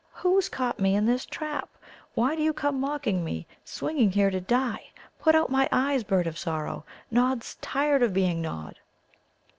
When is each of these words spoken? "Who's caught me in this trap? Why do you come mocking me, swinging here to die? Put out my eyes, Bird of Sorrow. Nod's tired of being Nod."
"Who's 0.25 0.49
caught 0.49 0.79
me 0.79 0.95
in 0.95 1.05
this 1.05 1.27
trap? 1.27 1.69
Why 2.15 2.35
do 2.35 2.41
you 2.41 2.53
come 2.53 2.79
mocking 2.79 3.23
me, 3.23 3.45
swinging 3.63 4.09
here 4.13 4.31
to 4.31 4.41
die? 4.41 4.87
Put 5.19 5.35
out 5.35 5.51
my 5.51 5.69
eyes, 5.71 6.03
Bird 6.03 6.25
of 6.25 6.39
Sorrow. 6.39 6.85
Nod's 7.11 7.57
tired 7.61 8.01
of 8.01 8.11
being 8.11 8.41
Nod." 8.41 8.79